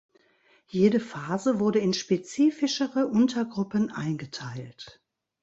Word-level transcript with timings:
Jede 0.65 0.99
Phase 0.99 1.59
wurde 1.59 1.77
in 1.77 1.93
spezifischere 1.93 3.05
Untergruppen 3.05 3.91
eingeteilt. 3.91 4.99